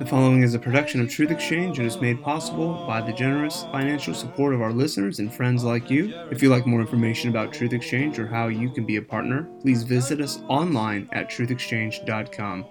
The 0.00 0.06
following 0.06 0.42
is 0.42 0.54
a 0.54 0.58
production 0.58 1.02
of 1.02 1.10
Truth 1.10 1.30
Exchange 1.30 1.78
and 1.78 1.86
is 1.86 2.00
made 2.00 2.22
possible 2.22 2.86
by 2.86 3.02
the 3.02 3.12
generous 3.12 3.64
financial 3.64 4.14
support 4.14 4.54
of 4.54 4.62
our 4.62 4.72
listeners 4.72 5.18
and 5.18 5.30
friends 5.30 5.62
like 5.62 5.90
you. 5.90 6.14
If 6.30 6.42
you'd 6.42 6.48
like 6.48 6.66
more 6.66 6.80
information 6.80 7.28
about 7.28 7.52
Truth 7.52 7.74
Exchange 7.74 8.18
or 8.18 8.26
how 8.26 8.48
you 8.48 8.70
can 8.70 8.86
be 8.86 8.96
a 8.96 9.02
partner, 9.02 9.46
please 9.60 9.82
visit 9.82 10.22
us 10.22 10.40
online 10.48 11.06
at 11.12 11.28
truthexchange.com. 11.28 12.64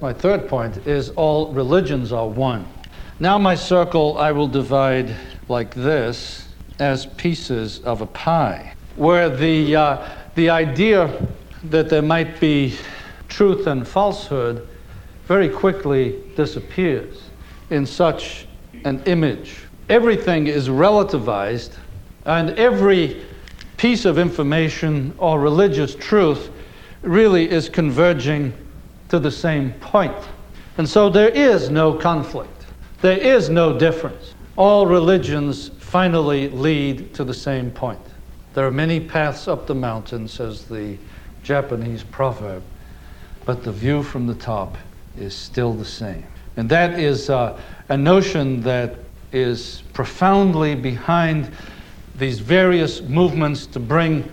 My 0.00 0.12
third 0.12 0.46
point 0.46 0.76
is 0.86 1.10
all 1.10 1.52
religions 1.52 2.12
are 2.12 2.28
one. 2.28 2.68
Now, 3.18 3.36
my 3.36 3.56
circle 3.56 4.16
I 4.16 4.30
will 4.30 4.46
divide 4.46 5.12
like 5.48 5.74
this 5.74 6.46
as 6.78 7.06
pieces 7.06 7.80
of 7.80 8.00
a 8.00 8.06
pie, 8.06 8.74
where 8.94 9.28
the, 9.28 9.74
uh, 9.74 10.08
the 10.36 10.50
idea 10.50 11.26
that 11.64 11.88
there 11.88 12.00
might 12.00 12.38
be 12.38 12.76
truth 13.26 13.66
and 13.66 13.88
falsehood 13.88 14.68
very 15.26 15.48
quickly 15.48 16.20
disappears 16.36 17.22
in 17.70 17.86
such 17.86 18.46
an 18.84 19.02
image. 19.06 19.56
Everything 19.88 20.46
is 20.46 20.68
relativized, 20.68 21.72
and 22.26 22.50
every 22.50 23.22
piece 23.76 24.04
of 24.04 24.18
information 24.18 25.14
or 25.18 25.40
religious 25.40 25.94
truth 25.94 26.50
really 27.02 27.50
is 27.50 27.68
converging 27.68 28.52
to 29.08 29.18
the 29.18 29.30
same 29.30 29.72
point. 29.74 30.16
And 30.78 30.88
so 30.88 31.08
there 31.08 31.28
is 31.28 31.70
no 31.70 31.94
conflict, 31.94 32.66
there 33.00 33.18
is 33.18 33.48
no 33.48 33.78
difference. 33.78 34.34
All 34.56 34.86
religions 34.86 35.70
finally 35.80 36.48
lead 36.48 37.14
to 37.14 37.24
the 37.24 37.34
same 37.34 37.70
point. 37.70 38.00
There 38.54 38.66
are 38.66 38.70
many 38.70 39.00
paths 39.00 39.48
up 39.48 39.66
the 39.66 39.74
mountain, 39.74 40.28
says 40.28 40.64
the 40.66 40.96
Japanese 41.42 42.04
proverb, 42.04 42.62
but 43.44 43.64
the 43.64 43.72
view 43.72 44.02
from 44.02 44.26
the 44.26 44.34
top 44.34 44.76
is 45.18 45.34
still 45.34 45.72
the 45.72 45.84
same. 45.84 46.24
And 46.56 46.68
that 46.70 46.98
is 46.98 47.30
uh, 47.30 47.58
a 47.88 47.96
notion 47.96 48.60
that 48.62 48.96
is 49.32 49.82
profoundly 49.92 50.74
behind 50.74 51.50
these 52.16 52.38
various 52.38 53.00
movements 53.02 53.66
to 53.66 53.80
bring 53.80 54.30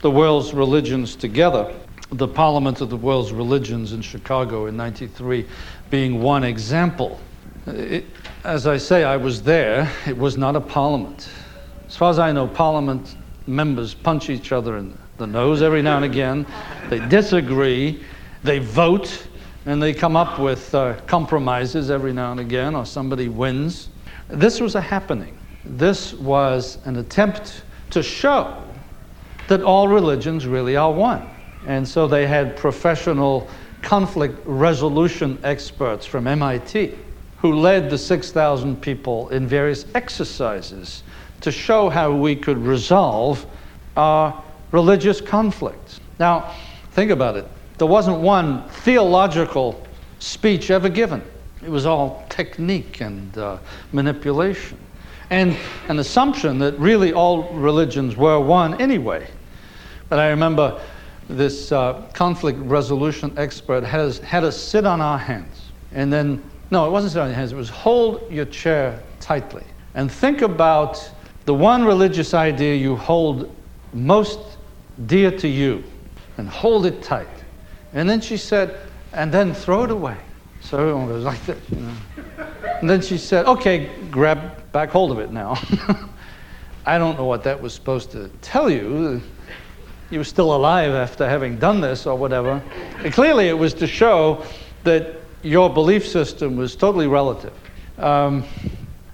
the 0.00 0.10
world's 0.10 0.54
religions 0.54 1.16
together. 1.16 1.74
The 2.12 2.28
Parliament 2.28 2.80
of 2.80 2.90
the 2.90 2.96
World's 2.96 3.32
Religions 3.32 3.92
in 3.92 4.02
Chicago 4.02 4.66
in 4.66 4.76
93 4.76 5.46
being 5.90 6.22
one 6.22 6.44
example. 6.44 7.18
It, 7.66 8.04
as 8.44 8.66
I 8.66 8.76
say, 8.76 9.02
I 9.02 9.16
was 9.16 9.42
there. 9.42 9.90
It 10.06 10.16
was 10.16 10.36
not 10.36 10.54
a 10.54 10.60
parliament. 10.60 11.28
As 11.88 11.96
far 11.96 12.10
as 12.10 12.18
I 12.18 12.30
know, 12.30 12.46
parliament 12.46 13.16
members 13.46 13.94
punch 13.94 14.30
each 14.30 14.52
other 14.52 14.76
in 14.76 14.96
the 15.16 15.26
nose 15.26 15.62
every 15.62 15.82
now 15.82 15.96
and 15.96 16.04
again. 16.04 16.46
They 16.88 17.00
disagree. 17.08 18.04
They 18.42 18.58
vote 18.58 19.26
and 19.66 19.82
they 19.82 19.94
come 19.94 20.16
up 20.16 20.38
with 20.38 20.74
uh, 20.74 20.94
compromises 21.06 21.90
every 21.90 22.12
now 22.12 22.30
and 22.30 22.40
again, 22.40 22.74
or 22.74 22.84
somebody 22.84 23.28
wins. 23.28 23.88
This 24.28 24.60
was 24.60 24.74
a 24.74 24.80
happening. 24.80 25.36
This 25.64 26.12
was 26.14 26.78
an 26.84 26.96
attempt 26.96 27.62
to 27.90 28.02
show 28.02 28.62
that 29.48 29.62
all 29.62 29.88
religions 29.88 30.46
really 30.46 30.76
are 30.76 30.92
one. 30.92 31.26
And 31.66 31.86
so 31.86 32.06
they 32.06 32.26
had 32.26 32.56
professional 32.56 33.48
conflict 33.82 34.38
resolution 34.44 35.38
experts 35.42 36.04
from 36.06 36.26
MIT 36.26 36.94
who 37.38 37.54
led 37.54 37.90
the 37.90 37.98
6,000 37.98 38.80
people 38.80 39.28
in 39.28 39.46
various 39.46 39.84
exercises 39.94 41.02
to 41.42 41.52
show 41.52 41.90
how 41.90 42.10
we 42.10 42.34
could 42.34 42.58
resolve 42.58 43.44
our 43.96 44.42
religious 44.72 45.20
conflicts. 45.20 46.00
Now, 46.18 46.54
think 46.92 47.10
about 47.10 47.36
it. 47.36 47.46
There 47.78 47.86
wasn't 47.86 48.18
one 48.18 48.68
theological 48.68 49.84
speech 50.18 50.70
ever 50.70 50.88
given. 50.88 51.22
It 51.62 51.70
was 51.70 51.86
all 51.86 52.24
technique 52.28 53.00
and 53.00 53.36
uh, 53.36 53.58
manipulation. 53.92 54.78
And 55.30 55.56
an 55.88 55.98
assumption 55.98 56.58
that 56.58 56.78
really 56.78 57.12
all 57.12 57.52
religions 57.54 58.16
were 58.16 58.38
one 58.38 58.80
anyway. 58.80 59.28
But 60.08 60.18
I 60.18 60.28
remember 60.28 60.80
this 61.28 61.72
uh, 61.72 62.02
conflict 62.12 62.58
resolution 62.60 63.32
expert 63.36 63.82
had 63.82 64.00
us, 64.00 64.18
had 64.18 64.44
us 64.44 64.56
sit 64.56 64.84
on 64.84 65.00
our 65.00 65.18
hands. 65.18 65.72
And 65.92 66.12
then, 66.12 66.42
no, 66.70 66.86
it 66.86 66.90
wasn't 66.90 67.14
sit 67.14 67.20
on 67.20 67.28
your 67.28 67.36
hands, 67.36 67.52
it 67.52 67.56
was 67.56 67.70
hold 67.70 68.30
your 68.30 68.44
chair 68.46 69.02
tightly. 69.20 69.64
And 69.94 70.12
think 70.12 70.42
about 70.42 71.10
the 71.46 71.54
one 71.54 71.84
religious 71.84 72.34
idea 72.34 72.74
you 72.74 72.96
hold 72.96 73.54
most 73.92 74.40
dear 75.06 75.30
to 75.38 75.48
you 75.48 75.82
and 76.36 76.48
hold 76.48 76.84
it 76.84 77.02
tight. 77.02 77.28
And 77.94 78.08
then 78.08 78.20
she 78.20 78.36
said, 78.36 78.78
and 79.12 79.32
then 79.32 79.54
throw 79.54 79.84
it 79.84 79.90
away. 79.90 80.16
So 80.60 80.78
everyone 80.78 81.06
goes 81.06 81.24
like 81.24 81.44
this, 81.46 81.70
you 81.70 81.80
know. 81.80 81.94
And 82.80 82.90
then 82.90 83.00
she 83.00 83.16
said, 83.16 83.46
okay, 83.46 83.90
grab 84.10 84.72
back 84.72 84.90
hold 84.90 85.12
of 85.12 85.20
it 85.20 85.30
now. 85.30 85.56
I 86.86 86.98
don't 86.98 87.16
know 87.16 87.24
what 87.24 87.44
that 87.44 87.62
was 87.62 87.72
supposed 87.72 88.10
to 88.12 88.28
tell 88.42 88.68
you. 88.68 89.22
You 90.10 90.18
were 90.18 90.24
still 90.24 90.54
alive 90.54 90.92
after 90.92 91.28
having 91.28 91.58
done 91.58 91.80
this 91.80 92.06
or 92.06 92.16
whatever. 92.16 92.62
And 92.98 93.12
clearly, 93.12 93.48
it 93.48 93.56
was 93.56 93.72
to 93.74 93.86
show 93.86 94.44
that 94.82 95.14
your 95.42 95.72
belief 95.72 96.06
system 96.06 96.56
was 96.56 96.74
totally 96.74 97.06
relative. 97.06 97.52
Um, 97.98 98.44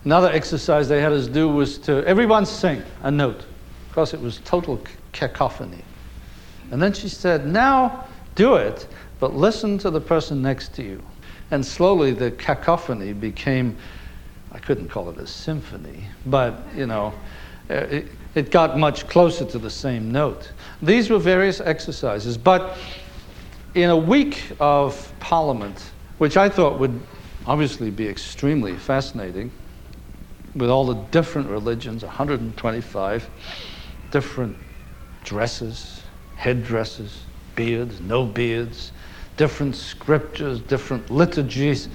another 0.04 0.30
exercise 0.30 0.88
they 0.88 1.00
had 1.00 1.12
us 1.12 1.26
do 1.26 1.48
was 1.48 1.78
to 1.78 2.04
everyone 2.06 2.46
sing 2.46 2.82
a 3.02 3.10
note, 3.10 3.44
because 3.88 4.14
it 4.14 4.20
was 4.20 4.38
total 4.38 4.80
cacophony. 5.12 5.84
And 6.70 6.80
then 6.80 6.92
she 6.92 7.08
said, 7.08 7.46
now 7.46 8.06
do 8.40 8.54
it, 8.54 8.88
but 9.18 9.36
listen 9.36 9.76
to 9.76 9.90
the 9.90 10.00
person 10.00 10.40
next 10.40 10.72
to 10.74 10.82
you. 10.82 11.02
And 11.50 11.64
slowly 11.64 12.12
the 12.12 12.30
cacophony 12.30 13.12
became, 13.12 13.76
I 14.50 14.58
couldn't 14.58 14.88
call 14.88 15.10
it 15.10 15.18
a 15.18 15.26
symphony, 15.26 16.04
but, 16.24 16.54
you 16.74 16.86
know, 16.86 17.12
uh, 17.68 17.74
it, 17.74 18.08
it 18.34 18.50
got 18.50 18.78
much 18.78 19.06
closer 19.08 19.44
to 19.44 19.58
the 19.58 19.68
same 19.68 20.10
note. 20.10 20.52
These 20.80 21.10
were 21.10 21.18
various 21.18 21.60
exercises, 21.60 22.38
but 22.38 22.78
in 23.74 23.90
a 23.90 23.96
week 23.96 24.52
of 24.58 25.12
Parliament, 25.20 25.90
which 26.16 26.38
I 26.38 26.48
thought 26.48 26.78
would 26.78 26.98
obviously 27.44 27.90
be 27.90 28.08
extremely 28.08 28.74
fascinating, 28.74 29.52
with 30.54 30.70
all 30.70 30.86
the 30.86 30.94
different 31.10 31.50
religions, 31.50 32.02
125 32.02 33.28
different 34.10 34.56
dresses, 35.24 36.02
headdresses, 36.36 37.24
beards, 37.54 38.00
no 38.00 38.24
beards, 38.24 38.92
different 39.36 39.74
scriptures, 39.76 40.60
different 40.60 41.10
liturgies, 41.10 41.88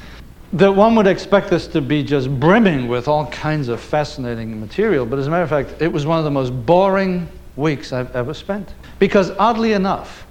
that 0.53 0.71
one 0.71 0.95
would 0.95 1.07
expect 1.07 1.49
this 1.49 1.67
to 1.67 1.81
be 1.81 2.03
just 2.03 2.29
brimming 2.39 2.88
with 2.88 3.07
all 3.07 3.27
kinds 3.27 3.67
of 3.67 3.79
fascinating 3.79 4.59
material. 4.59 5.05
But 5.05 5.19
as 5.19 5.27
a 5.27 5.29
matter 5.29 5.43
of 5.43 5.49
fact, 5.49 5.81
it 5.81 5.91
was 5.91 6.05
one 6.05 6.17
of 6.17 6.23
the 6.23 6.31
most 6.31 6.51
boring 6.66 7.27
weeks 7.55 7.91
I've 7.91 8.16
ever 8.16 8.33
spent. 8.33 8.73
Because 8.99 9.31
oddly 9.31 9.73
enough, 9.73 10.25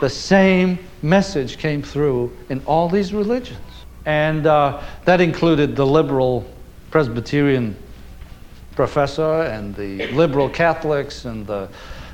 the 0.00 0.08
same 0.08 0.78
message 1.02 1.58
came 1.58 1.82
through 1.82 2.36
in 2.48 2.60
all 2.66 2.88
these 2.88 3.12
religions. 3.12 3.58
And 4.06 4.46
uh, 4.46 4.82
that 5.04 5.20
included 5.20 5.76
the 5.76 5.86
liberal 5.86 6.48
Presbyterian 6.90 7.76
professor 8.74 9.42
and 9.42 9.74
the 9.74 10.06
liberal 10.12 10.48
Catholics 10.48 11.24
and 11.24 11.46
the 11.46 11.68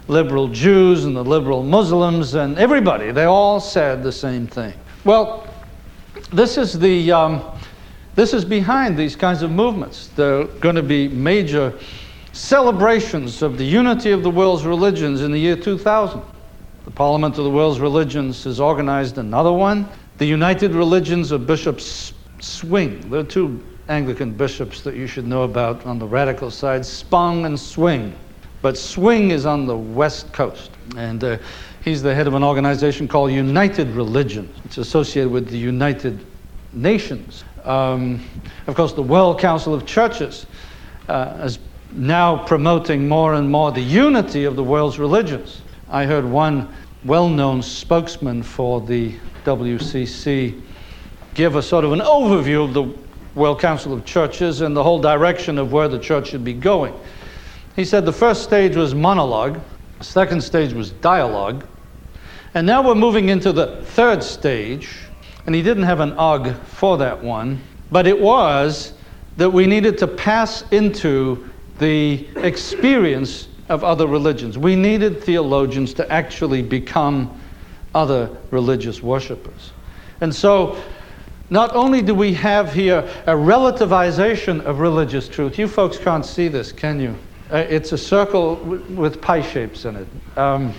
liberal 0.09 0.49
Jews 0.49 1.05
and 1.05 1.17
the 1.17 1.25
liberal 1.25 1.63
Muslims 1.63 2.35
and 2.35 2.59
everybody. 2.59 3.11
They 3.11 3.25
all 3.25 3.61
said 3.61 4.03
the 4.03 4.13
same 4.13 4.47
thing. 4.47 4.75
Well, 5.05 5.47
this 6.33 6.59
is 6.59 6.79
the 6.79 7.13
um, 7.13 7.43
this 8.15 8.33
is 8.33 8.45
behind 8.45 8.97
these 8.97 9.17
kinds 9.17 9.43
of 9.43 9.51
movements. 9.51 10.09
There 10.09 10.41
are 10.41 10.45
going 10.45 10.77
to 10.77 10.83
be 10.83 11.09
major 11.09 11.77
celebrations 12.33 13.43
of 13.43 13.59
the 13.59 13.65
unity 13.65 14.11
of 14.11 14.23
the 14.23 14.31
world's 14.31 14.65
religions 14.65 15.23
in 15.23 15.33
the 15.33 15.39
year 15.39 15.57
2000. 15.57 16.23
The 16.85 16.91
Parliament 16.91 17.39
of 17.39 17.45
the 17.45 17.51
World's 17.51 17.81
Religions 17.81 18.45
has 18.45 18.61
organized 18.61 19.17
another 19.17 19.53
one. 19.53 19.89
The 20.19 20.27
United 20.27 20.73
Religions 20.73 21.33
of 21.33 21.47
Bishops 21.47 22.13
Swing. 22.41 23.09
There 23.09 23.21
are 23.21 23.25
two 23.25 23.65
Anglican 23.89 24.33
bishops 24.33 24.83
that 24.83 24.95
you 24.95 25.07
should 25.07 25.27
know 25.27 25.45
about 25.45 25.87
on 25.87 25.99
the 25.99 26.07
radical 26.07 26.51
side 26.51 26.85
Spong 26.85 27.47
and 27.47 27.59
Swing. 27.59 28.15
But 28.65 28.79
Swing 28.79 29.31
is 29.31 29.45
on 29.45 29.67
the 29.67 29.77
West 29.77 30.33
Coast, 30.33 30.71
and 30.97 31.23
uh, 31.23 31.37
he's 31.85 32.01
the 32.01 32.15
head 32.15 32.27
of 32.27 32.33
an 32.33 32.43
organization 32.43 33.07
called 33.07 33.31
United 33.31 33.89
Religion. 33.91 34.49
It's 34.65 34.79
associated 34.79 35.31
with 35.31 35.51
the 35.51 35.59
United 35.59 36.25
Nations. 36.73 37.45
Um, 37.65 38.25
of 38.67 38.75
course, 38.75 38.95
the 38.95 39.03
World 39.03 39.39
Council 39.39 39.75
of 39.75 39.85
Churches 39.85 40.47
uh, 41.11 41.43
is 41.45 41.59
now 41.93 42.39
promoting 42.47 43.07
more 43.07 43.35
and 43.35 43.51
more 43.51 43.71
the 43.71 43.83
unity 43.83 44.45
of 44.45 44.57
the 44.57 44.65
world's 44.65 44.99
religions. 44.99 45.61
I 45.91 46.07
heard 46.07 46.25
one 46.25 46.67
well 47.05 47.29
known 47.29 47.61
spokesman 47.61 48.43
for 48.43 48.81
the 48.81 49.15
WCC 49.45 50.59
give 51.35 51.57
a 51.57 51.63
sort 51.63 51.85
of 51.85 51.93
an 51.93 52.01
overview 52.01 52.65
of 52.65 52.73
the 52.73 52.85
World 53.39 53.61
Council 53.61 53.93
of 53.93 54.07
Churches 54.07 54.63
and 54.63 54.75
the 54.75 54.83
whole 54.83 55.03
direction 55.03 55.59
of 55.59 55.71
where 55.71 55.89
the 55.89 55.99
church 55.99 56.29
should 56.29 56.45
be 56.45 56.55
going. 56.55 56.95
He 57.77 57.85
said 57.85 58.05
the 58.05 58.13
first 58.13 58.43
stage 58.43 58.77
was 58.77 58.95
monologue, 58.95 59.61
second 60.01 60.43
stage 60.43 60.73
was 60.73 60.91
dialogue, 60.91 61.67
and 62.55 62.67
now 62.67 62.87
we're 62.87 62.95
moving 62.95 63.31
into 63.31 63.53
the 63.53 63.83
third 63.83 64.23
stage, 64.23 64.99
And 65.47 65.55
he 65.55 65.61
didn't 65.61 65.83
have 65.83 66.01
an 66.01 66.13
UG 66.13 66.55
for 66.65 66.97
that 66.99 67.23
one, 67.23 67.61
but 67.91 68.07
it 68.07 68.19
was 68.19 68.95
that 69.37 69.51
we 69.51 69.67
needed 69.67 69.99
to 69.99 70.07
pass 70.07 70.65
into 70.71 71.51
the 71.79 72.27
experience 72.37 73.49
of 73.69 73.85
other 73.85 74.07
religions. 74.07 74.57
We 74.57 74.77
needed 74.77 75.23
theologians 75.23 75.93
to 75.95 76.11
actually 76.11 76.63
become 76.63 77.39
other 77.95 78.31
religious 78.51 79.03
worshippers. 79.03 79.73
And 80.21 80.35
so, 80.35 80.83
not 81.51 81.75
only 81.75 82.01
do 82.01 82.15
we 82.15 82.33
have 82.35 82.73
here 82.73 83.07
a 83.27 83.35
relativization 83.35 84.63
of 84.63 84.81
religious 84.81 85.29
truth, 85.29 85.59
you 85.59 85.69
folks 85.69 85.99
can't 85.99 86.25
see 86.25 86.49
this, 86.49 86.73
can 86.73 87.01
you? 87.01 87.15
Uh, 87.51 87.57
it's 87.57 87.93
a 87.93 87.99
circle 87.99 88.57
with 88.57 89.21
pie 89.21 89.43
shapes 89.43 89.85
in 89.85 89.97
it. 89.97 90.09
Um, 90.39 90.73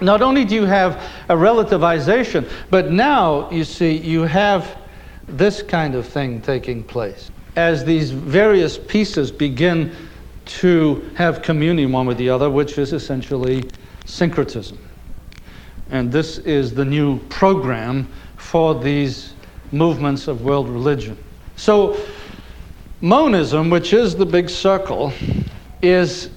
not 0.00 0.22
only 0.22 0.44
do 0.44 0.54
you 0.54 0.64
have 0.64 1.02
a 1.28 1.34
relativization, 1.34 2.48
but 2.70 2.90
now 2.90 3.50
you 3.50 3.64
see 3.64 3.96
you 3.96 4.22
have 4.22 4.78
this 5.26 5.62
kind 5.62 5.94
of 5.94 6.06
thing 6.06 6.40
taking 6.40 6.82
place. 6.82 7.30
As 7.56 7.84
these 7.84 8.10
various 8.10 8.78
pieces 8.78 9.30
begin 9.30 9.94
to 10.46 11.10
have 11.16 11.42
communion 11.42 11.92
one 11.92 12.06
with 12.06 12.16
the 12.16 12.30
other, 12.30 12.48
which 12.48 12.78
is 12.78 12.92
essentially 12.92 13.68
syncretism. 14.06 14.78
And 15.90 16.10
this 16.10 16.38
is 16.38 16.72
the 16.72 16.84
new 16.84 17.18
program 17.28 18.08
for 18.36 18.74
these 18.74 19.34
movements 19.72 20.28
of 20.28 20.42
world 20.42 20.68
religion. 20.68 21.18
So, 21.56 22.00
monism, 23.00 23.68
which 23.68 23.92
is 23.92 24.14
the 24.14 24.24
big 24.24 24.48
circle, 24.48 25.12
is 25.82 26.30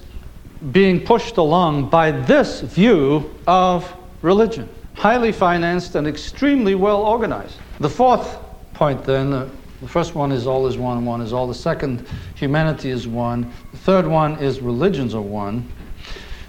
being 0.70 1.04
pushed 1.04 1.36
along 1.36 1.88
by 1.88 2.10
this 2.10 2.60
view 2.60 3.34
of 3.46 3.92
religion. 4.22 4.68
Highly 4.94 5.32
financed 5.32 5.94
and 5.94 6.06
extremely 6.06 6.74
well 6.74 7.02
organized. 7.02 7.56
The 7.80 7.88
fourth 7.88 8.38
point, 8.74 9.04
then, 9.04 9.32
uh, 9.32 9.48
the 9.80 9.88
first 9.88 10.14
one 10.14 10.30
is 10.30 10.46
all 10.46 10.68
is 10.68 10.78
one 10.78 11.04
one 11.04 11.20
is 11.20 11.32
all. 11.32 11.48
The 11.48 11.54
second, 11.54 12.06
humanity 12.36 12.90
is 12.90 13.08
one. 13.08 13.50
The 13.72 13.78
third 13.78 14.06
one 14.06 14.38
is 14.38 14.60
religions 14.60 15.14
are 15.14 15.20
one. 15.20 15.68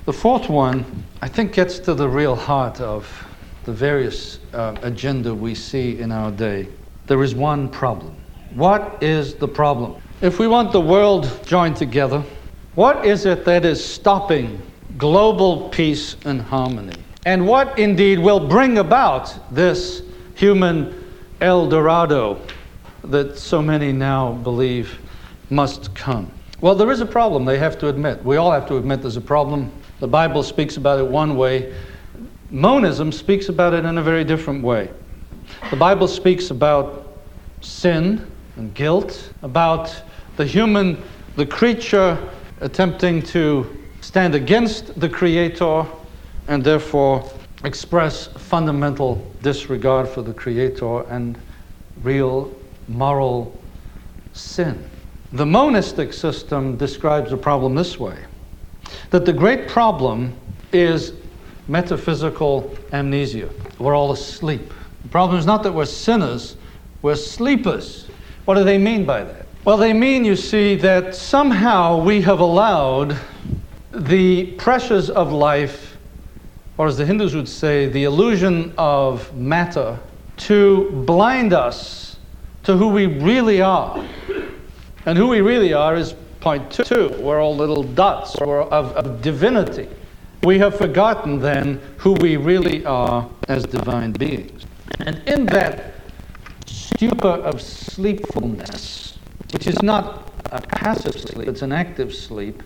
The 0.06 0.14
fourth 0.14 0.50
one, 0.50 0.86
I 1.22 1.28
think, 1.28 1.54
gets 1.54 1.80
to 1.80 1.96
the 1.96 2.08
real 2.08 2.36
heart 2.36 2.80
of 2.80 3.08
the 3.64 3.72
various 3.72 4.40
uh, 4.54 4.76
agenda 4.84 5.34
we 5.34 5.56
see 5.56 5.98
in 5.98 6.12
our 6.12 6.30
day. 6.30 6.68
There 7.08 7.24
is 7.24 7.34
one 7.34 7.70
problem. 7.70 8.16
What 8.54 9.02
is 9.02 9.34
the 9.34 9.48
problem? 9.48 9.96
If 10.22 10.38
we 10.38 10.48
want 10.48 10.72
the 10.72 10.82
world 10.82 11.28
joined 11.46 11.78
together, 11.78 12.24
what 12.76 13.06
is 13.06 13.26
it 13.26 13.46
that 13.46 13.66
is 13.66 13.84
stopping 13.84 14.62
global 14.98 15.70
peace 15.70 16.16
and 16.26 16.42
harmony? 16.42 16.96
And 17.26 17.48
what 17.48 17.78
indeed 17.80 18.20
will 18.20 18.48
bring 18.48 18.80
about 18.80 19.54
this 19.54 20.02
human 20.36 21.04
El 21.40 21.68
Dorado 21.70 22.40
that 23.04 23.38
so 23.38 23.62
many 23.62 23.92
now 23.92 24.34
believe 24.34 25.00
must 25.50 25.94
come? 25.94 26.32
Well, 26.62 26.76
there 26.76 26.92
is 26.92 27.02
a 27.02 27.06
problem, 27.06 27.46
they 27.46 27.60
have 27.60 27.78
to 27.80 27.90
admit. 27.90 28.24
We 28.24 28.38
all 28.38 28.52
have 28.52 28.68
to 28.70 28.78
admit 28.78 29.02
there's 29.02 29.18
a 29.18 29.22
problem. 29.22 29.72
The 30.00 30.08
Bible 30.08 30.44
speaks 30.44 30.78
about 30.78 31.00
it 31.00 31.08
one 31.08 31.36
way, 31.36 31.74
monism 32.50 33.12
speaks 33.12 33.50
about 33.50 33.74
it 33.74 33.86
in 33.86 33.98
a 33.98 34.02
very 34.02 34.24
different 34.24 34.64
way. 34.64 34.90
The 35.70 35.76
Bible 35.76 36.08
speaks 36.08 36.52
about 36.52 37.18
sin 37.62 38.30
and 38.56 38.74
guilt, 38.74 39.32
about 39.42 39.96
the 40.38 40.46
human, 40.46 41.02
the 41.36 41.46
creature 41.46 42.18
attempting 42.64 43.22
to 43.22 43.70
stand 44.00 44.34
against 44.34 44.98
the 45.00 45.10
Creator 45.10 45.86
and 46.48 46.64
therefore 46.64 47.30
express 47.66 48.28
fundamental 48.28 49.16
disregard 49.42 50.08
for 50.08 50.22
the 50.22 50.34
Creator 50.34 51.02
and 51.10 51.38
real 52.04 52.54
moral 52.88 53.60
sin. 54.32 54.90
The 55.34 55.46
monistic 55.46 56.14
system 56.14 56.78
describes 56.78 57.32
the 57.32 57.38
problem 57.38 57.76
this 57.76 58.00
way 58.00 58.18
that 59.10 59.26
the 59.26 59.34
great 59.34 59.68
problem 59.68 60.34
is 60.72 61.14
metaphysical 61.68 62.76
amnesia. 62.94 63.50
We're 63.78 63.96
all 63.96 64.12
asleep. 64.12 64.74
The 65.04 65.10
problem 65.10 65.38
is 65.38 65.46
not 65.46 65.64
that 65.64 65.72
we're 65.74 65.86
sinners, 65.86 66.56
we're 67.02 67.16
sleepers. 67.16 68.08
What 68.46 68.56
do 68.56 68.64
they 68.64 68.78
mean 68.78 69.06
by 69.06 69.24
that? 69.24 69.43
Well, 69.66 69.78
they 69.78 69.94
mean, 69.94 70.26
you 70.26 70.36
see, 70.36 70.76
that 70.76 71.16
somehow 71.16 71.98
we 71.98 72.22
have 72.24 72.42
allowed 72.42 73.16
the 73.94 74.48
pressures 74.58 75.10
of 75.10 75.32
life, 75.32 75.96
or 76.78 76.88
as 76.88 76.98
the 76.98 77.06
Hindus 77.06 77.34
would 77.34 77.48
say, 77.48 77.86
the 77.86 78.04
illusion 78.04 78.74
of 78.78 79.34
matter, 79.34 79.98
to 80.36 80.92
blind 81.06 81.54
us 81.54 82.18
to 82.64 82.76
who 82.76 82.90
we 82.90 83.06
really 83.06 83.62
are. 83.62 84.06
And 85.06 85.18
who 85.18 85.30
we 85.30 85.40
really 85.40 85.72
are 85.72 85.96
is 85.96 86.14
point 86.42 86.70
two. 86.70 87.16
We're 87.20 87.42
all 87.42 87.56
little 87.56 87.84
dots 87.84 88.36
of, 88.42 88.50
of 88.72 89.22
divinity. 89.22 89.88
We 90.44 90.60
have 90.60 90.78
forgotten 90.78 91.40
then 91.40 91.80
who 91.96 92.12
we 92.16 92.36
really 92.36 92.86
are 92.86 93.30
as 93.48 93.64
divine 93.64 94.12
beings. 94.12 94.66
And 95.00 95.22
in 95.26 95.46
that 95.48 95.94
stupor 96.66 97.28
of 97.28 97.62
sleepfulness, 97.62 99.13
which 99.52 99.68
is 99.68 99.82
not 99.82 100.32
a 100.52 100.62
passive 100.62 101.20
sleep, 101.20 101.48
it's 101.48 101.62
an 101.62 101.72
active 101.72 102.14
sleep, 102.14 102.62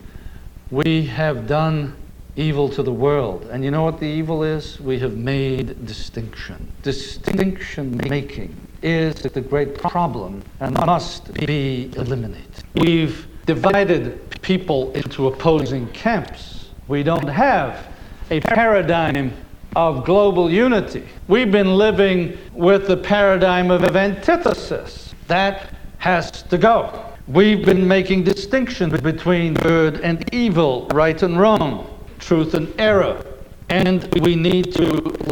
we 0.71 1.05
have 1.05 1.47
done 1.47 1.95
evil 2.35 2.69
to 2.69 2.83
the 2.83 2.91
world. 2.91 3.47
And 3.51 3.63
you 3.63 3.71
know 3.71 3.83
what 3.83 3.99
the 3.99 4.05
evil 4.05 4.43
is? 4.43 4.79
We 4.79 4.99
have 4.99 5.17
made 5.17 5.85
distinction. 5.85 6.71
Distinction 6.83 7.97
making 8.09 8.55
is 8.81 9.15
the 9.15 9.41
great 9.41 9.77
problem 9.77 10.43
and 10.59 10.75
must 10.75 11.33
be 11.33 11.91
eliminated. 11.95 12.63
We've 12.75 13.27
divided 13.45 14.41
people 14.41 14.91
into 14.93 15.27
opposing 15.27 15.87
camps. 15.89 16.69
We 16.87 17.01
don't 17.01 17.27
have 17.27 17.87
a 18.29 18.39
paradigm 18.41 19.33
of 19.75 20.05
global 20.05 20.51
unity. 20.51 21.03
We've 21.27 21.51
been 21.51 21.75
living 21.75 22.37
with 22.53 22.87
the 22.87 22.97
paradigm 22.97 23.71
of 23.71 23.83
antithesis. 23.95 25.13
That 25.27 25.73
has 26.07 26.41
to 26.41 26.57
go. 26.57 27.03
We've 27.27 27.65
been 27.65 27.85
making 27.85 28.23
distinctions 28.23 29.01
between 29.01 29.55
good 29.55 29.99
and 29.99 30.23
evil, 30.33 30.87
right 30.93 31.21
and 31.21 31.37
wrong, 31.37 31.85
truth 32.19 32.53
and 32.53 32.73
error. 32.79 33.25
And 33.67 34.07
we 34.21 34.33
need 34.33 34.71
to 34.75 34.85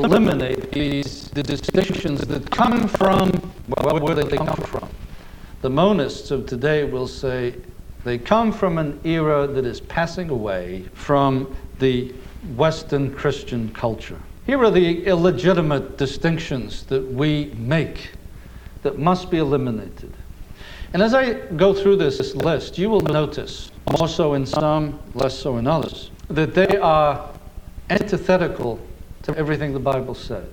eliminate 0.04 0.74
these 0.74 1.30
the 1.30 1.44
distinctions 1.44 2.28
that 2.28 2.52
come 2.52 2.90
from 2.90 3.32
well, 3.70 4.02
where 4.02 4.16
they 4.16 4.36
come 4.36 4.64
from. 4.74 4.90
The 5.62 5.70
monists 5.70 6.30
of 6.32 6.46
today 6.46 6.84
will 6.84 7.08
say 7.08 7.56
they 8.04 8.18
come 8.18 8.52
from 8.52 8.78
an 8.78 9.00
era 9.06 9.48
that 9.48 9.66
is 9.66 9.80
passing 9.80 10.30
away 10.30 10.84
from 10.94 11.56
the 11.80 12.14
Western 12.58 13.14
Christian 13.14 13.70
culture. 13.70 14.20
Here 14.46 14.62
are 14.62 14.72
the 14.72 15.06
illegitimate 15.06 15.98
distinctions 15.98 16.84
that 16.88 17.10
we 17.14 17.54
make 17.56 18.10
that 18.82 19.00
must 19.00 19.32
be 19.32 19.38
eliminated. 19.38 20.12
And 20.96 21.04
as 21.04 21.14
I 21.14 21.34
go 21.34 21.74
through 21.74 21.98
this 21.98 22.36
list, 22.36 22.78
you 22.78 22.90
will 22.90 23.02
notice, 23.02 23.70
more 24.00 24.08
so 24.08 24.36
in 24.36 24.46
some, 24.46 24.98
less 25.14 25.38
so 25.38 25.58
in 25.58 25.68
others, 25.68 26.10
that 26.30 26.54
they 26.54 26.78
are 26.78 27.32
antithetical 27.90 28.80
to 29.24 29.38
everything 29.38 29.74
the 29.74 29.80
Bible 29.82 30.16
says. 30.16 30.48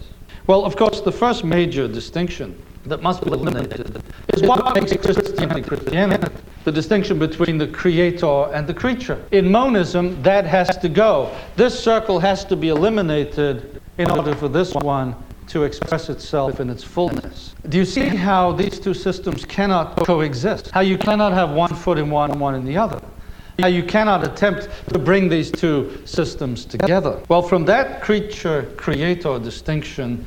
Well, 0.49 0.65
of 0.65 0.75
course, 0.75 1.01
the 1.01 1.13
first 1.13 1.45
major 1.45 1.87
distinction 1.87 2.61
that 2.87 3.03
must 3.03 3.23
be 3.23 3.31
eliminated 3.31 4.03
is 4.35 4.43
what 4.43 4.75
makes 4.75 4.97
Christianity 4.97 5.63
Christianity. 5.63 6.33
The 6.65 6.73
distinction 6.73 7.21
between 7.21 7.57
the 7.57 7.69
creator 7.69 8.53
and 8.53 8.67
the 8.67 8.75
creature. 8.75 9.25
In 9.31 9.49
monism, 9.49 10.21
that 10.25 10.45
has 10.45 10.77
to 10.79 10.89
go. 10.89 11.33
This 11.55 11.79
circle 11.79 12.19
has 12.19 12.45
to 12.47 12.57
be 12.57 12.71
eliminated 12.71 13.81
in 13.97 14.11
order 14.11 14.35
for 14.35 14.49
this 14.49 14.75
one 14.75 15.15
to 15.53 15.65
express 15.65 16.09
itself 16.09 16.61
in 16.61 16.71
its 16.71 16.83
fullness. 16.83 17.55
Do 17.69 17.77
you 17.77 17.85
see 17.85 18.07
how 18.07 18.53
these 18.53 18.81
two 18.81 18.95
systems 18.95 19.45
cannot 19.45 19.97
coexist? 19.97 20.71
How 20.71 20.81
you 20.81 20.97
cannot 20.97 21.35
have 21.35 21.51
one 21.51 21.75
foot 21.75 21.99
in 21.99 22.09
one 22.09 22.31
and 22.31 22.41
one 22.41 22.55
in 22.55 22.65
the 22.65 22.79
other? 22.79 22.99
How 23.61 23.67
you 23.69 23.83
cannot 23.83 24.25
attempt 24.25 24.71
to 24.89 24.99
bring 24.99 25.29
these 25.29 25.53
two 25.53 26.01
systems 26.07 26.65
together? 26.65 27.21
Well, 27.29 27.43
from 27.43 27.67
that 27.67 28.01
creature 28.01 28.73
creator 28.79 29.39
distinction 29.39 30.25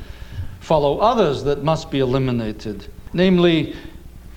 follow 0.59 0.99
others 0.99 1.43
that 1.45 1.63
must 1.63 1.89
be 1.89 2.01
eliminated, 2.01 2.87
namely 3.11 3.75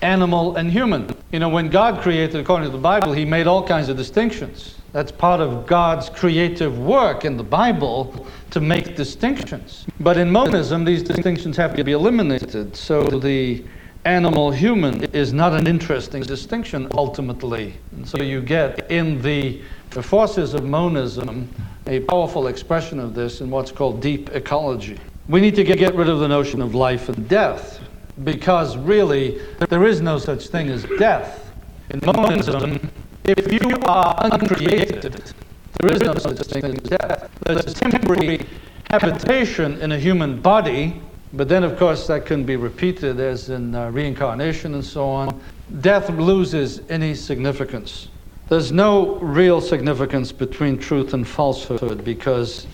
animal 0.01 0.57
and 0.57 0.73
human. 0.73 1.15
You 1.33 1.41
know, 1.41 1.51
when 1.51 1.69
God 1.69 2.01
created, 2.01 2.41
according 2.41 2.67
to 2.71 2.73
the 2.75 2.83
Bible, 2.83 3.13
He 3.13 3.27
made 3.27 3.47
all 3.47 3.67
kinds 3.67 3.91
of 3.91 3.99
distinctions. 3.99 4.78
That's 4.93 5.13
part 5.13 5.41
of 5.41 5.67
God's 5.67 6.09
creative 6.09 6.79
work 6.79 7.25
in 7.25 7.37
the 7.37 7.43
Bible 7.43 8.27
to 8.51 8.61
make 8.61 8.97
distinctions. 8.97 9.87
But 10.01 10.17
in 10.17 10.31
monism, 10.31 10.85
these 10.85 11.03
distinctions 11.03 11.57
have 11.59 11.77
to 11.77 11.85
be 11.85 11.93
eliminated. 11.93 12.75
So 12.75 13.03
the 13.03 13.63
animal 14.05 14.51
human 14.51 15.05
is 15.13 15.35
not 15.35 15.53
an 15.53 15.67
interesting 15.67 16.23
distinction 16.23 16.89
ultimately. 16.95 17.75
And 17.93 18.09
so 18.09 18.23
you 18.23 18.41
get 18.41 18.91
in 18.91 19.21
the, 19.21 19.61
forces 20.03 20.55
of 20.55 20.65
monism 20.65 21.49
a 21.87 22.01
powerful 22.01 22.47
expression 22.47 23.01
of 23.01 23.15
this 23.15 23.41
in 23.41 23.51
what's 23.51 23.73
called 23.73 24.01
deep 24.01 24.31
ecology. 24.35 24.99
we 25.29 25.41
need 25.41 25.57
to 25.57 25.65
get 25.65 25.95
rid 25.95 26.09
of 26.09 26.21
the 26.21 26.29
notion 26.29 26.63
of 26.63 26.75
life 26.75 27.09
and 27.09 27.29
death 27.29 27.81
because 28.23 28.77
really 28.77 29.41
there 29.69 29.85
is 29.85 30.01
no 30.01 30.19
such 30.19 30.49
thing 30.49 30.69
as 30.69 30.85
death. 30.99 31.53
In 31.91 32.01
monism, 32.05 32.91
if 33.29 33.53
you 33.53 33.77
are 33.85 34.17
uncreated, 34.21 35.35
there 35.81 35.93
is 35.93 36.01
no 36.01 36.15
such 36.15 36.39
thing 36.47 36.65
as 36.65 36.75
death. 36.77 37.31
There's 37.45 37.67
a 37.67 37.75
temporary 37.75 38.47
habitation 38.91 39.79
in 39.83 39.93
a 39.93 39.99
human 39.99 40.41
body, 40.41 41.03
but 41.35 41.49
then, 41.49 41.63
of 41.63 41.79
course, 41.79 42.07
that 42.07 42.25
can 42.25 42.45
be 42.45 42.57
repeated 42.57 43.21
as 43.21 43.51
in 43.51 43.75
uh, 43.75 43.91
reincarnation 43.91 44.75
and 44.75 44.85
so 44.85 45.07
on. 45.07 45.41
Death 45.83 46.09
loses 46.11 46.81
any 46.89 47.15
significance. 47.15 48.09
There's 48.49 48.73
no 48.73 49.17
real 49.17 49.61
significance 49.61 50.33
between 50.33 50.79
truth 50.79 51.13
and 51.13 51.29
falsehood 51.29 52.03
because 52.03 52.67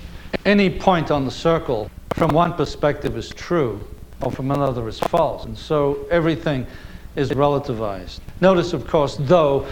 any 0.44 0.70
point 0.70 1.10
on 1.10 1.24
the 1.24 1.32
circle 1.32 1.90
from 2.12 2.30
one 2.30 2.52
perspective 2.52 3.16
is 3.16 3.28
true 3.30 3.84
or 4.22 4.30
from 4.30 4.52
another 4.52 4.86
is 4.88 5.00
false. 5.00 5.46
And 5.46 5.58
so 5.58 6.06
everything 6.12 6.64
is 7.16 7.30
relativized. 7.30 8.20
Notice, 8.40 8.72
of 8.72 8.86
course, 8.86 9.16
though, 9.18 9.66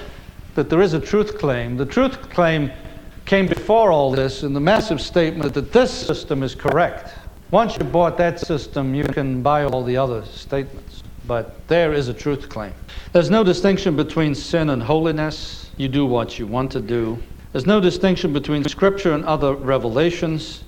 that 0.55 0.69
there 0.69 0.81
is 0.81 0.93
a 0.93 1.01
truth 1.01 1.39
claim. 1.39 1.77
The 1.77 1.87
truth 1.87 2.31
claim 2.31 2.71
came 3.25 3.47
before 3.47 3.91
all 3.93 4.11
this 4.11 4.43
in 4.43 4.53
the 4.53 4.61
massive 4.61 5.01
statement 5.01 5.55
that 5.55 5.73
this 5.73 5.91
system 5.91 6.43
is 6.43 6.55
correct. 6.55 7.15
Once 7.51 7.77
you 7.77 7.85
bought 7.85 8.17
that 8.19 8.41
system, 8.41 8.95
you 8.95 9.05
can 9.05 9.43
buy 9.43 9.65
all 9.65 9.85
the 9.85 9.97
other 9.97 10.25
statements. 10.25 11.03
But 11.27 11.67
there 11.69 11.93
is 11.93 12.09
a 12.09 12.15
truth 12.15 12.49
claim. 12.49 12.73
There's 13.13 13.31
no 13.31 13.45
distinction 13.45 13.95
between 13.97 14.35
sin 14.35 14.71
and 14.71 14.83
holiness 14.83 15.71
you 15.77 15.89
do 15.89 16.05
what 16.05 16.39
you 16.39 16.47
want 16.47 16.73
to 16.73 16.81
do. 16.81 17.23
There's 17.53 17.67
no 17.67 17.81
distinction 17.81 18.33
between 18.33 18.65
Scripture 18.65 19.13
and 19.13 19.25
other 19.25 19.55
revelations. 19.55 20.65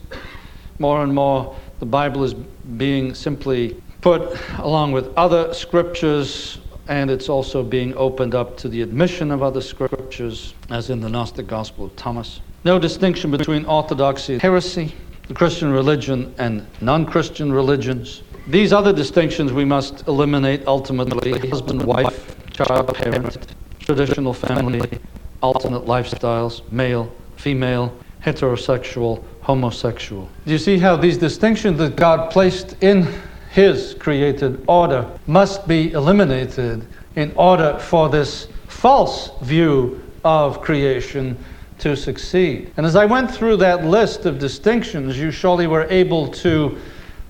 More 0.79 1.03
and 1.03 1.15
more, 1.15 1.57
the 1.81 1.87
Bible 1.87 2.25
is 2.25 2.35
being 2.35 3.15
simply 3.15 3.81
put 4.01 4.39
along 4.59 4.93
with 4.93 5.13
other 5.17 5.55
Scriptures, 5.55 6.59
and 6.89 7.11
it's 7.11 7.29
also 7.29 7.63
being 7.63 7.95
opened 7.95 8.35
up 8.35 8.57
to 8.59 8.69
the 8.69 8.83
admission 8.83 9.31
of 9.31 9.43
other 9.43 9.61
Scriptures, 9.61 10.55
as 10.71 10.91
in 10.91 11.01
the 11.01 11.09
Gnostic 11.09 11.47
Gospel 11.47 11.87
of 11.87 11.97
Thomas. 11.97 12.41
No 12.65 12.79
distinction 12.79 13.31
between 13.31 13.65
orthodoxy 13.67 14.35
and 14.35 14.43
heresy, 14.43 14.95
the 15.29 15.35
Christian 15.35 15.73
religion 15.73 16.35
and 16.39 16.67
non 16.81 17.07
Christian 17.07 17.53
religions. 17.53 18.23
These 18.47 18.73
other 18.73 18.93
distinctions 18.93 19.53
we 19.53 19.65
must 19.65 20.07
eliminate 20.07 20.67
ultimately 20.67 21.49
husband, 21.49 21.83
wife, 21.83 22.37
child, 22.53 22.95
parent, 22.95 23.55
traditional 23.81 24.35
family, 24.35 25.01
alternate 25.43 25.87
lifestyles, 25.87 26.61
male, 26.71 27.11
female, 27.37 27.95
heterosexual, 28.23 29.23
homosexual. 29.43 30.29
Do 30.47 30.53
you 30.53 30.59
see 30.59 30.79
how 30.79 30.97
these 30.97 31.19
distinctions 31.19 31.79
that 31.79 31.97
God 31.97 32.31
placed 32.31 32.77
in 32.83 33.07
His 33.55 33.95
created 33.95 34.65
order 34.67 35.09
must 35.29 35.69
be 35.69 35.93
eliminated 35.93 36.85
in 37.15 37.33
order 37.37 37.79
for 37.79 38.09
this 38.09 38.49
false 38.67 39.31
view 39.43 40.03
of 40.25 40.61
creation 40.61 41.39
to 41.79 41.97
succeed? 41.97 42.73
And 42.77 42.85
as 42.85 42.97
I 42.97 43.05
went 43.05 43.31
through 43.31 43.59
that 43.59 43.85
list 43.85 44.27
of 44.27 44.41
distinctions, 44.41 45.17
you 45.17 45.31
surely 45.31 45.69
were 45.69 45.87
able 45.89 46.27
to 46.29 46.77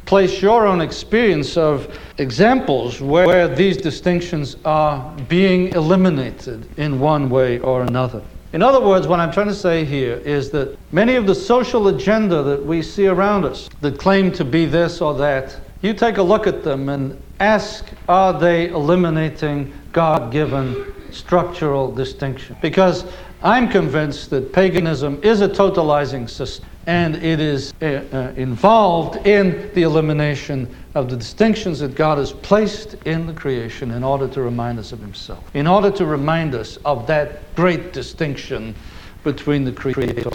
place 0.06 0.40
your 0.40 0.66
own 0.66 0.80
experience 0.80 1.58
of 1.58 1.94
examples 2.16 3.02
where, 3.02 3.26
where, 3.26 3.48
these 3.48 3.76
distinctions 3.76 4.56
are 4.64 5.14
being 5.28 5.74
eliminated 5.74 6.66
in 6.78 7.00
one 7.00 7.28
way 7.28 7.58
or 7.58 7.82
another. 7.82 8.22
In 8.54 8.62
other 8.62 8.80
words, 8.80 9.06
what 9.06 9.20
I'm 9.20 9.32
trying 9.32 9.48
to 9.48 9.54
say 9.54 9.84
here 9.84 10.14
is 10.24 10.48
that 10.52 10.78
many 10.90 11.16
of 11.16 11.26
the 11.26 11.34
social 11.34 11.88
agenda 11.88 12.42
that 12.44 12.64
we 12.64 12.80
see 12.80 13.08
around 13.08 13.44
us 13.44 13.68
that 13.82 13.98
claim 13.98 14.32
to 14.32 14.44
be 14.44 14.64
this 14.64 15.02
or 15.02 15.12
that, 15.14 15.60
you 15.84 15.94
take 15.94 16.16
a 16.16 16.22
look 16.22 16.46
at 16.46 16.64
them 16.64 16.88
and 16.88 17.20
ask 17.40 17.84
are 18.08 18.32
they 18.38 18.68
eliminating 18.68 19.72
God 19.92 20.32
given 20.32 20.94
structural 21.12 21.92
distinction? 21.92 22.56
Because 22.62 23.04
I'm 23.42 23.68
convinced 23.68 24.30
that 24.30 24.52
paganism 24.52 25.20
is 25.22 25.42
a 25.42 25.48
totalizing 25.48 26.28
system 26.28 26.66
and 26.86 27.16
it 27.16 27.40
is 27.40 27.72
uh, 27.82 28.04
uh, 28.12 28.32
involved 28.36 29.26
in 29.26 29.70
the 29.74 29.82
elimination 29.82 30.74
of 30.94 31.10
the 31.10 31.16
distinctions 31.16 31.78
that 31.80 31.94
God 31.94 32.18
has 32.18 32.32
placed 32.32 32.94
in 33.04 33.26
the 33.26 33.32
creation 33.32 33.90
in 33.90 34.04
order 34.04 34.28
to 34.28 34.42
remind 34.42 34.78
us 34.78 34.92
of 34.92 35.00
Himself, 35.00 35.44
in 35.54 35.66
order 35.66 35.90
to 35.90 36.06
remind 36.06 36.54
us 36.54 36.76
of 36.84 37.06
that 37.06 37.54
great 37.56 37.92
distinction 37.92 38.74
between 39.22 39.64
the 39.64 39.72
Creator 39.72 40.30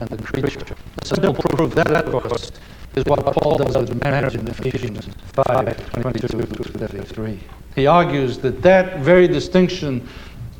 and 0.00 0.08
the 0.08 0.22
creature. 0.22 0.74
A 1.02 1.06
simple 1.06 1.34
proof 1.34 1.74
that, 1.74 1.90
of 1.90 2.22
course, 2.22 2.50
is 2.94 3.04
what 3.04 3.24
Paul 3.24 3.56
does 3.56 3.90
in 3.90 4.00
Ephesians 4.02 5.08
5 5.32 6.02
22 6.02 6.28
through 6.28 6.86
33. 6.86 7.40
He 7.74 7.86
argues 7.86 8.38
that 8.38 8.62
that 8.62 8.98
very 8.98 9.26
distinction 9.26 10.06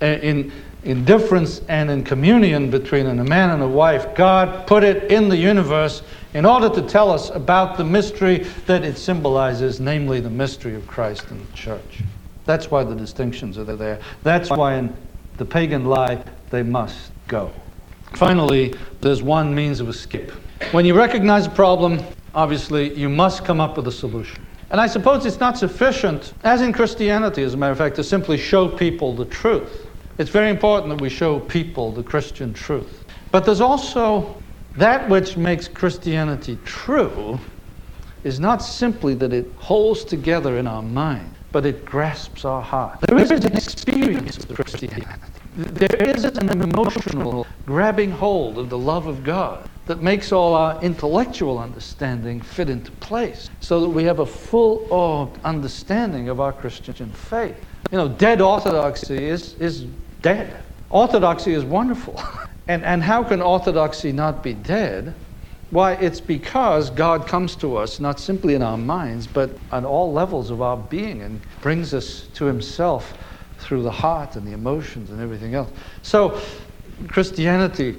uh, 0.01 0.07
in 0.07 0.53
in 0.85 1.05
difference 1.05 1.61
and 1.69 1.91
in 1.91 2.03
communion 2.03 2.69
between 2.69 3.07
a 3.07 3.15
man 3.25 3.51
and 3.51 3.63
a 3.63 3.69
wife, 3.69 4.15
God 4.17 4.67
put 4.67 4.83
it 4.83 5.13
in 5.13 5.29
the 5.29 5.37
universe 5.37 6.03
in 6.35 6.45
order 6.45 6.69
to 6.71 6.83
tell 6.83 7.11
us 7.11 7.31
about 7.31 7.77
the 7.77 7.85
mystery 7.85 8.39
that 8.67 8.83
it 8.83 8.99
symbolizes, 8.99 9.79
namely 9.79 10.21
the 10.21 10.31
mystery 10.31 10.75
of 10.75 10.87
Christ 10.89 11.31
and 11.31 11.47
the 11.47 11.53
church. 11.53 12.03
That's 12.47 12.71
why 12.71 12.83
the 12.83 12.97
distinctions 12.97 13.59
are 13.59 13.65
there. 13.65 14.01
That's 14.25 14.51
why 14.51 14.75
in 14.75 14.97
the 15.37 15.45
pagan 15.45 15.85
lie, 15.85 16.25
they 16.51 16.65
must 16.65 17.13
go. 17.29 17.53
Finally, 18.15 18.75
there's 19.01 19.23
one 19.23 19.55
means 19.55 19.79
of 19.79 19.89
escape. 19.89 20.33
When 20.73 20.85
you 20.85 20.95
recognize 20.95 21.47
a 21.47 21.51
problem, 21.51 22.05
obviously 22.35 22.93
you 22.95 23.09
must 23.09 23.45
come 23.45 23.61
up 23.61 23.77
with 23.77 23.87
a 23.89 23.93
solution. 23.93 24.47
And 24.71 24.81
I 24.81 24.87
suppose 24.87 25.27
it's 25.27 25.41
not 25.41 25.59
sufficient, 25.59 26.33
as 26.45 26.63
in 26.63 26.73
Christianity, 26.73 27.43
as 27.43 27.55
a 27.55 27.57
matter 27.57 27.73
of 27.73 27.79
fact, 27.79 27.97
to 27.97 28.05
simply 28.05 28.39
show 28.39 28.69
people 28.69 29.15
the 29.15 29.27
truth. 29.27 29.87
It's 30.19 30.31
very 30.31 30.49
important 30.49 30.89
that 30.91 31.01
we 31.01 31.11
show 31.11 31.41
people 31.41 31.93
the 31.93 32.03
Christian 32.03 32.55
truth. 32.55 33.05
But 33.31 33.45
there's 33.45 33.61
also 33.61 34.43
that 34.77 35.09
which 35.09 35.37
makes 35.37 35.69
Christianity 35.69 36.59
true 36.65 37.39
is 38.25 38.41
not 38.41 38.63
simply 38.63 39.15
that 39.15 39.33
it 39.33 39.47
holds 39.57 40.05
together 40.05 40.57
in 40.57 40.67
our 40.67 40.83
mind, 40.83 41.35
but 41.51 41.67
it 41.67 41.85
grasps 41.85 42.45
our 42.45 42.63
heart. 42.63 43.01
There 43.01 43.19
is 43.19 43.31
an 43.31 43.55
experience 43.55 44.39
of 44.39 44.55
Christianity. 44.55 45.07
There 45.55 45.97
is 45.97 46.25
an 46.25 46.63
emotional 46.63 47.47
grabbing 47.67 48.11
hold 48.11 48.57
of 48.57 48.71
the 48.71 48.79
love 48.79 49.07
of 49.07 49.23
God 49.23 49.69
that 49.85 50.01
makes 50.01 50.33
all 50.33 50.55
our 50.55 50.83
intellectual 50.83 51.59
understanding 51.59 52.41
fit 52.41 52.71
into 52.71 52.91
place 52.93 53.51
so 53.61 53.81
that 53.81 53.89
we 53.91 54.05
have 54.05 54.21
a 54.21 54.27
full 54.27 54.87
orbed 54.91 55.39
understanding 55.45 56.31
of 56.31 56.41
our 56.41 56.55
Christian 56.55 57.11
faith. 57.11 57.57
You 57.91 57.99
know, 57.99 58.09
dead 58.09 58.41
orthodoxy 58.41 59.27
is, 59.27 59.55
is 59.55 59.85
dead. 60.23 60.57
Orthodoxy 60.89 61.53
is 61.53 61.65
wonderful. 61.65 62.23
and, 62.69 62.83
and 62.85 63.03
how 63.03 63.23
can 63.23 63.43
orthodoxy 63.43 64.11
not 64.11 64.43
be 64.43 64.55
dead? 64.55 65.13
Why, 65.71 65.95
it's 65.95 66.21
because 66.21 66.89
God 66.89 67.27
comes 67.27 67.57
to 67.57 67.77
us 67.77 68.01
not 68.01 68.19
simply 68.21 68.55
in 68.55 68.63
our 68.63 68.79
minds, 68.79 69.27
but 69.27 69.51
on 69.71 69.85
all 69.85 70.13
levels 70.13 70.51
of 70.51 70.63
our 70.63 70.79
being 70.79 71.21
and 71.21 71.41
brings 71.61 71.93
us 71.93 72.29
to 72.35 72.47
Himself 72.47 73.19
through 73.63 73.83
the 73.83 73.91
heart 73.91 74.37
and 74.37 74.47
the 74.47 74.53
emotions 74.53 75.11
and 75.11 75.21
everything 75.21 75.55
else. 75.55 75.71
So, 76.03 76.41
Christianity 77.09 77.99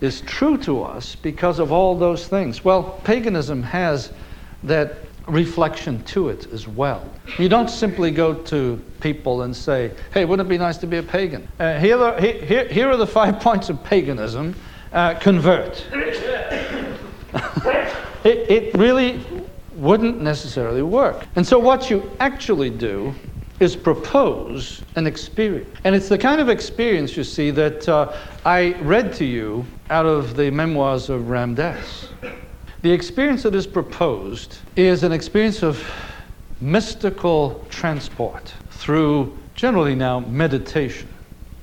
is 0.00 0.22
true 0.22 0.56
to 0.58 0.82
us 0.82 1.14
because 1.14 1.58
of 1.58 1.72
all 1.72 1.96
those 1.96 2.26
things. 2.26 2.64
Well, 2.64 3.00
paganism 3.04 3.62
has 3.62 4.12
that 4.62 4.96
reflection 5.26 6.02
to 6.04 6.28
it 6.28 6.46
as 6.52 6.66
well. 6.66 7.08
You 7.38 7.48
don't 7.48 7.70
simply 7.70 8.10
go 8.10 8.34
to 8.34 8.80
people 9.00 9.42
and 9.42 9.54
say, 9.54 9.92
hey, 10.12 10.24
wouldn't 10.24 10.48
it 10.48 10.50
be 10.50 10.58
nice 10.58 10.78
to 10.78 10.86
be 10.86 10.96
a 10.98 11.02
pagan? 11.02 11.46
Uh, 11.58 11.78
here, 11.78 11.98
are, 11.98 12.20
here, 12.20 12.66
here, 12.66 12.88
are 12.88 12.96
the 12.96 13.06
five 13.06 13.40
points 13.42 13.68
of 13.68 13.82
paganism. 13.84 14.54
Uh, 14.92 15.14
convert. 15.14 15.86
it, 18.24 18.50
it 18.50 18.74
really 18.74 19.20
wouldn't 19.76 20.20
necessarily 20.20 20.82
work. 20.82 21.26
And 21.36 21.46
so, 21.46 21.60
what 21.60 21.90
you 21.90 22.10
actually 22.18 22.70
do 22.70 23.14
is 23.60 23.76
propose 23.76 24.82
an 24.96 25.06
experience. 25.06 25.68
And 25.84 25.94
it's 25.94 26.08
the 26.08 26.18
kind 26.18 26.40
of 26.40 26.48
experience, 26.48 27.16
you 27.16 27.24
see, 27.24 27.50
that 27.52 27.88
uh, 27.88 28.16
I 28.44 28.72
read 28.80 29.12
to 29.14 29.24
you 29.24 29.66
out 29.90 30.06
of 30.06 30.34
the 30.34 30.50
memoirs 30.50 31.10
of 31.10 31.28
Ram 31.28 31.54
Dass. 31.54 32.08
The 32.82 32.90
experience 32.90 33.42
that 33.42 33.54
is 33.54 33.66
proposed 33.66 34.58
is 34.74 35.02
an 35.02 35.12
experience 35.12 35.62
of 35.62 35.86
mystical 36.62 37.62
transport 37.68 38.54
through 38.70 39.36
generally 39.54 39.94
now 39.94 40.20
meditation. 40.20 41.08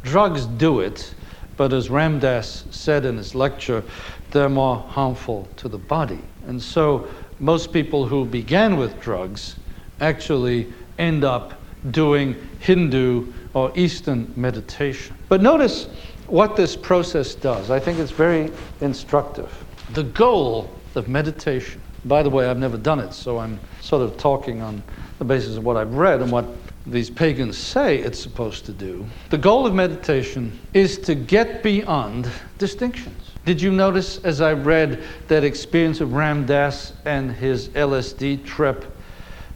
Drugs 0.03 0.45
do 0.45 0.81
it, 0.81 1.15
but 1.57 1.73
as 1.73 1.89
Ram 1.89 2.19
Dass 2.19 2.65
said 2.69 3.05
in 3.05 3.17
his 3.17 3.33
lecture, 3.33 3.83
they're 4.29 4.49
more 4.49 4.77
harmful 4.77 5.47
to 5.57 5.67
the 5.67 5.79
body. 5.79 6.21
And 6.45 6.61
so 6.61 7.07
most 7.39 7.73
people 7.73 8.05
who 8.05 8.23
began 8.23 8.77
with 8.77 8.99
drugs 9.01 9.55
actually 9.99 10.71
end 10.99 11.23
up 11.23 11.56
doing 11.91 12.35
Hindu 12.59 13.31
or 13.53 13.71
Eastern 13.75 14.31
meditation. 14.35 15.15
But 15.29 15.41
notice 15.41 15.87
what 16.27 16.55
this 16.55 16.75
process 16.75 17.35
does. 17.35 17.71
I 17.71 17.79
think 17.79 17.99
it's 17.99 18.11
very 18.11 18.51
instructive. 18.81 19.63
The 19.93 20.03
goal 20.03 20.69
of 20.95 21.07
meditation 21.07 21.81
By 22.07 22.23
the 22.23 22.29
way, 22.29 22.47
I've 22.47 22.57
never 22.57 22.77
done 22.77 22.99
it, 22.99 23.13
so 23.13 23.37
I'm 23.37 23.59
sort 23.81 24.01
of 24.01 24.17
talking 24.17 24.61
on 24.61 24.81
the 25.19 25.25
basis 25.25 25.57
of 25.57 25.65
what 25.65 25.75
I've 25.75 25.95
read 25.95 26.21
and 26.21 26.31
what 26.31 26.45
these 26.85 27.09
pagans 27.09 27.57
say 27.57 27.97
it's 27.97 28.19
supposed 28.19 28.65
to 28.67 28.71
do. 28.71 29.05
The 29.29 29.37
goal 29.37 29.65
of 29.65 29.73
meditation 29.73 30.57
is 30.73 30.97
to 30.99 31.15
get 31.15 31.63
beyond 31.63 32.29
distinctions. 32.59 33.31
Did 33.45 33.61
you 33.61 33.71
notice 33.71 34.19
as 34.23 34.39
I 34.39 34.53
read 34.53 35.03
that 35.27 35.43
experience 35.43 35.99
of 35.99 36.13
Ram 36.13 36.45
Dass 36.45 36.93
and 37.03 37.31
his 37.31 37.69
LSD 37.69 38.45
trip 38.45 38.85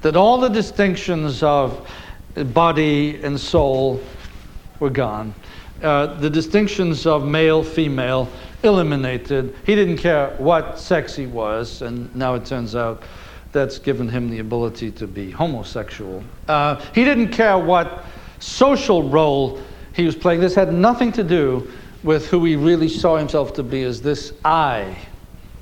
that 0.02 0.18
all 0.18 0.38
the 0.38 0.50
distinctions 0.50 1.44
of 1.44 1.90
body 2.36 3.22
and 3.24 3.40
soul 3.40 4.02
were 4.80 4.90
gone? 4.90 5.34
Uh, 5.82 6.20
the 6.20 6.30
distinctions 6.30 7.08
of 7.08 7.26
male, 7.26 7.64
female, 7.64 8.30
eliminated. 8.64 9.56
He 9.66 9.76
didn't 9.76 9.98
care 9.98 10.36
what 10.38 10.78
sex 10.78 11.16
he 11.16 11.26
was, 11.26 11.82
and 11.82 12.14
now 12.16 12.36
it 12.36 12.46
turns 12.46 12.76
out 12.76 13.04
that's 13.52 13.80
given 13.80 14.08
him 14.08 14.30
the 14.30 14.40
ability 14.40 14.92
to 14.92 15.08
be 15.08 15.32
homosexual. 15.32 16.24
Uh, 16.48 16.76
he 16.94 17.04
didn't 17.04 17.30
care 17.30 17.58
what 17.58 18.06
social 18.40 19.10
role 19.10 19.62
he 19.94 20.06
was 20.06 20.16
playing. 20.16 20.40
This 20.40 20.56
had 20.56 20.74
nothing 20.74 21.12
to 21.14 21.24
do 21.24 21.70
with 22.04 22.28
who 22.28 22.46
he 22.46 22.56
really 22.56 22.90
saw 22.90 23.18
himself 23.18 23.54
to 23.54 23.64
be 23.64 23.84
as 23.84 24.02
this 24.02 24.34
I, 24.46 24.98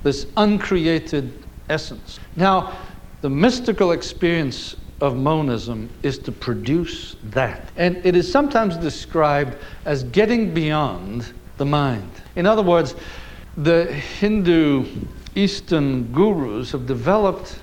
this 0.02 0.26
uncreated 0.36 1.32
essence. 1.68 2.20
Now, 2.36 2.76
the 3.20 3.30
mystical 3.30 3.92
experience 3.92 4.76
of 5.00 5.16
monism 5.16 5.88
is 6.02 6.18
to 6.18 6.32
produce 6.32 7.16
that. 7.30 7.70
And 7.76 7.96
it 8.04 8.14
is 8.14 8.30
sometimes 8.30 8.76
described 8.76 9.56
as 9.84 10.04
getting 10.04 10.52
beyond 10.52 11.32
the 11.56 11.64
mind. 11.64 12.10
In 12.36 12.46
other 12.46 12.62
words, 12.62 12.94
the 13.56 13.86
Hindu 13.86 14.86
Eastern 15.34 16.12
gurus 16.12 16.72
have 16.72 16.86
developed 16.86 17.60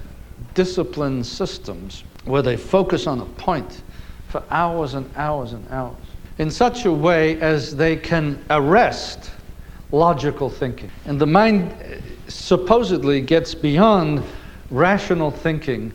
discipline 0.54 1.24
systems 1.24 2.04
where 2.26 2.42
they 2.42 2.58
focus 2.58 3.08
on 3.08 3.22
a 3.22 3.26
point 3.26 3.82
for 4.28 4.44
hours 4.50 4.94
and 4.94 5.10
hours 5.16 5.54
and 5.54 5.66
hours 5.70 5.96
in 6.38 6.52
such 6.52 6.86
a 6.86 6.92
way 6.92 7.40
as 7.42 7.76
they 7.76 7.96
can 7.96 8.44
arrest 8.50 9.32
logical 9.92 10.50
thinking. 10.50 10.92
And 11.06 11.20
the 11.20 11.26
mind 11.26 11.74
eh, 11.82 12.00
supposedly 12.28 13.22
gets 13.22 13.56
beyond 13.56 14.24
rational 14.70 15.32
thinking 15.32 15.94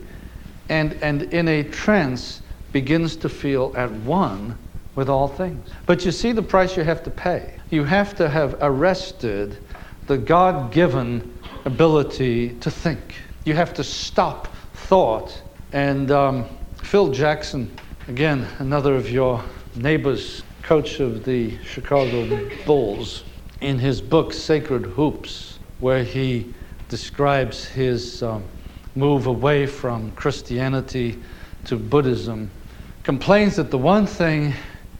and, 0.69 0.93
and 1.01 1.23
in 1.33 1.47
a 1.47 1.63
trance 1.63 2.41
begins 2.71 3.15
to 3.17 3.29
feel 3.29 3.73
at 3.75 3.91
one 3.91 4.57
with 4.95 5.09
all 5.09 5.27
things. 5.27 5.69
But 5.85 6.05
you 6.05 6.11
see 6.11 6.31
the 6.31 6.41
price 6.41 6.77
you 6.77 6.83
have 6.83 7.03
to 7.03 7.11
pay. 7.11 7.55
You 7.69 7.83
have 7.83 8.15
to 8.15 8.29
have 8.29 8.57
arrested 8.61 9.57
the 10.07 10.17
God 10.17 10.71
given 10.71 11.33
ability 11.65 12.55
to 12.59 12.69
think. 12.69 13.15
You 13.45 13.53
have 13.55 13.73
to 13.75 13.83
stop 13.83 14.47
thought. 14.73 15.41
And 15.71 16.11
um, 16.11 16.45
Phil 16.77 17.11
Jackson, 17.11 17.71
again, 18.07 18.47
another 18.59 18.95
of 18.95 19.09
your 19.09 19.43
neighbors, 19.75 20.43
coach 20.61 20.99
of 20.99 21.23
the 21.25 21.57
Chicago 21.63 22.49
Bulls, 22.65 23.23
in 23.61 23.79
his 23.79 24.01
book 24.01 24.33
Sacred 24.33 24.85
Hoops, 24.85 25.57
where 25.79 26.03
he 26.03 26.53
describes 26.89 27.65
his 27.65 28.21
um, 28.21 28.43
move 28.95 29.27
away 29.27 29.65
from 29.65 30.11
Christianity 30.11 31.19
to 31.65 31.77
Buddhism, 31.77 32.51
complains 33.03 33.55
that 33.55 33.71
the 33.71 33.77
one 33.77 34.05
thing 34.05 34.53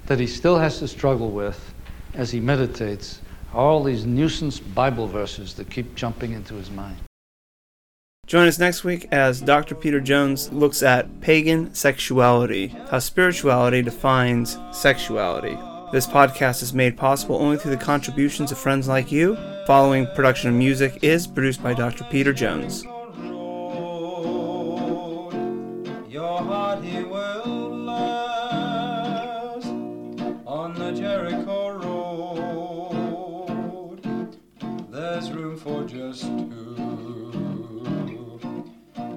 that 0.05 0.19
he 0.19 0.27
still 0.27 0.57
has 0.57 0.79
to 0.79 0.87
struggle 0.87 1.31
with 1.31 1.73
as 2.13 2.31
he 2.31 2.39
meditates 2.39 3.21
are 3.53 3.65
all 3.65 3.83
these 3.83 4.05
nuisance 4.05 4.59
Bible 4.59 5.07
verses 5.07 5.53
that 5.55 5.69
keep 5.69 5.95
jumping 5.95 6.33
into 6.33 6.55
his 6.55 6.69
mind. 6.71 6.97
Join 8.25 8.47
us 8.47 8.57
next 8.57 8.83
week 8.83 9.07
as 9.11 9.41
Dr. 9.41 9.75
Peter 9.75 9.99
Jones 9.99 10.51
looks 10.51 10.81
at 10.81 11.21
pagan 11.21 11.73
sexuality, 11.73 12.67
how 12.89 12.99
spirituality 12.99 13.81
defines 13.81 14.57
sexuality. 14.71 15.57
This 15.91 16.07
podcast 16.07 16.63
is 16.63 16.73
made 16.73 16.97
possible 16.97 17.35
only 17.35 17.57
through 17.57 17.71
the 17.71 17.77
contributions 17.77 18.51
of 18.51 18.57
friends 18.57 18.87
like 18.87 19.11
you. 19.11 19.37
Following 19.67 20.07
production 20.15 20.49
of 20.49 20.55
music 20.55 20.99
is 21.03 21.27
produced 21.27 21.61
by 21.61 21.73
Dr. 21.73 22.05
Peter 22.05 22.33
Jones. 22.33 22.83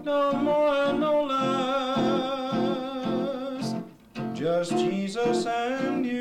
No 0.04 0.32
more 0.32 0.94
no 0.94 1.24
less. 3.54 3.74
Just 4.32 4.70
Jesus 4.78 5.44
and 5.44 6.06
you. 6.06 6.15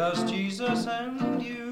Just 0.00 0.28
Jesus 0.28 0.86
and 0.86 1.42
you. 1.42 1.69